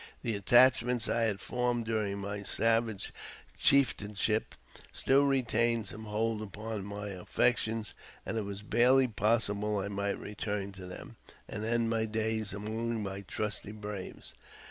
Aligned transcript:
The 0.23 0.35
attachments 0.35 1.07
I 1.07 1.25
had 1.25 1.39
formed 1.39 1.85
during 1.85 2.17
my 2.17 2.41
savage 2.41 3.13
chieftainship 3.59 4.55
still 4.91 5.25
retained 5.25 5.89
some 5.89 6.05
hold 6.05 6.41
upon 6.41 6.85
my 6.85 7.09
affections, 7.09 7.93
and 8.25 8.35
it 8.35 8.41
was 8.43 8.63
barely 8.63 9.07
possible 9.07 9.77
I 9.77 9.89
might 9.89 10.17
return 10.17 10.71
to 10.71 10.87
them, 10.87 11.17
and 11.47 11.63
end 11.63 11.91
my 11.91 12.05
da; 12.05 12.43
among 12.51 13.03
my 13.03 13.21
trusty 13.21 13.73
braves. 13.73 14.33